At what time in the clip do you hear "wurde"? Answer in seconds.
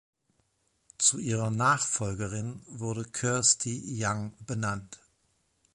2.71-3.03